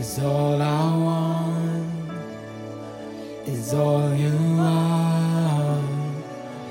is 0.00 0.18
all 0.18 0.62
I 0.62 0.96
want, 0.96 1.92
is 3.46 3.74
all 3.74 4.14
you 4.14 4.34
are. 4.58 5.82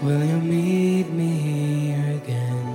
Will 0.02 0.24
you 0.24 0.40
meet 0.40 1.12
me 1.12 1.32
here 1.38 2.20
again? 2.24 2.66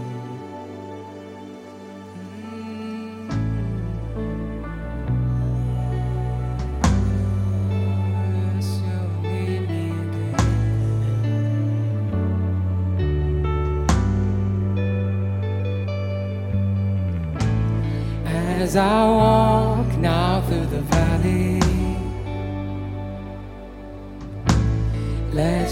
As 18.25 18.77
I 18.77 19.05
walk 19.05 19.74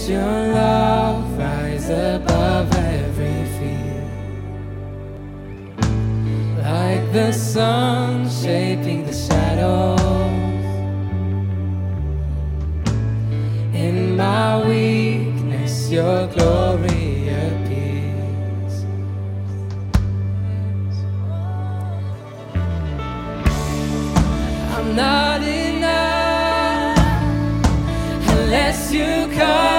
your 0.08 0.20
love 0.20 1.38
rises 1.38 1.90
above 1.90 2.74
every 2.74 3.44
fear. 3.56 4.04
Like 6.58 7.12
the 7.12 7.32
sun 7.32 8.28
shaping 8.28 9.06
the 9.06 9.12
shadows. 9.12 10.00
In 13.74 14.16
my 14.16 14.66
weakness, 14.66 15.90
your 15.90 16.26
glory 16.28 17.28
appears. 17.28 18.74
I'm 24.74 24.96
not 24.96 25.42
enough 25.42 26.98
unless 28.28 28.92
you 28.92 29.28
come. 29.36 29.71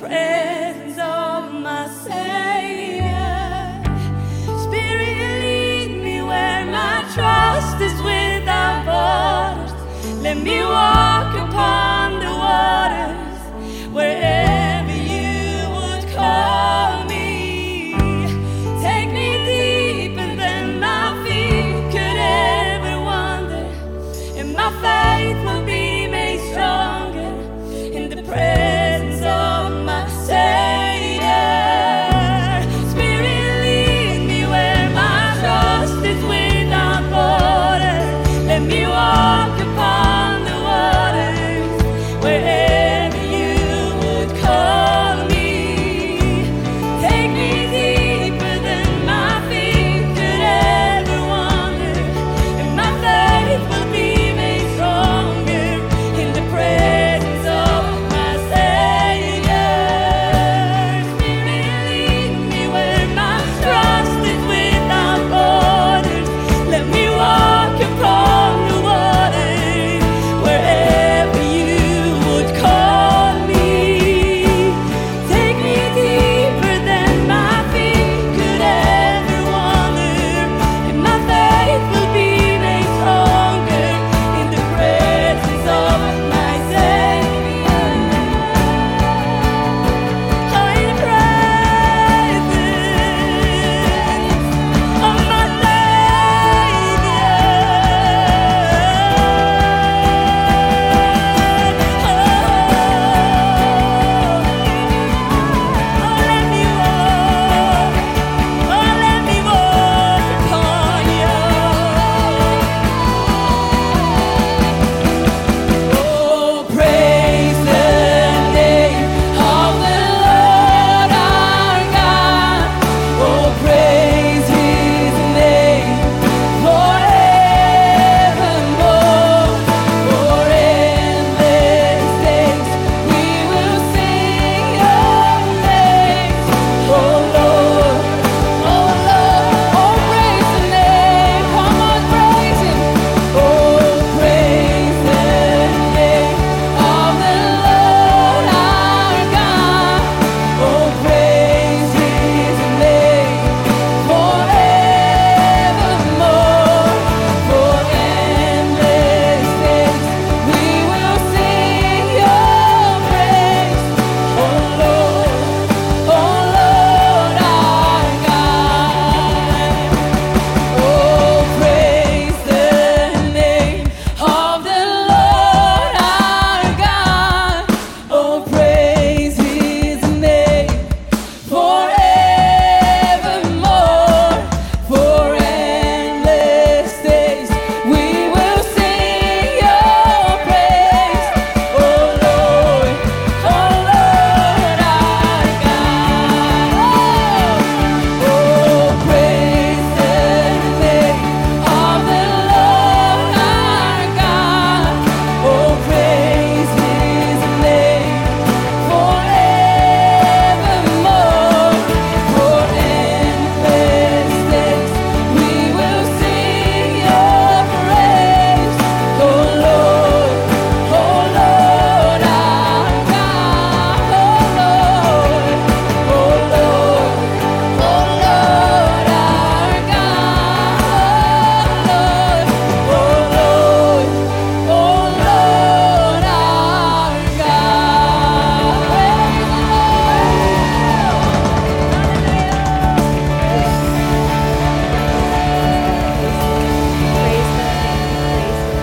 prayer. 0.00 0.47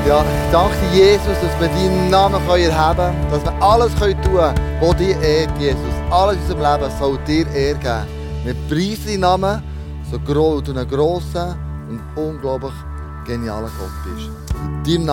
Ja, 0.08 0.24
danke 0.52 0.76
Jesus, 0.94 1.26
dass 1.42 1.60
wir 1.60 1.68
deinen 1.68 2.12
Namen 2.12 2.36
erheben 2.48 2.96
können, 2.96 3.32
dass 3.32 3.44
wir 3.44 3.64
alles 3.64 3.96
tun 3.96 4.16
können, 4.22 4.56
was 4.80 4.96
dir 4.98 5.20
ehrt, 5.20 5.50
Jesus. 5.58 5.80
Alles 6.12 6.36
in 6.36 6.42
unserem 6.56 6.80
Leben 6.80 6.94
soll 7.00 7.18
dir 7.26 7.48
Ehre 7.48 7.80
geben. 7.80 8.06
Wir 8.44 8.54
preisen 8.70 9.08
deinen 9.08 9.20
Namen, 9.22 9.64
so 10.12 10.20
groß, 10.20 10.62
du 10.62 10.78
ein 10.78 10.88
grosser 10.88 11.58
und 11.90 12.02
unglaublich 12.16 12.74
genialer 13.26 13.72
Gott 13.80 14.14
bist. 14.14 14.30
In 14.62 14.84
deinem 14.84 15.06
Namen 15.06 15.10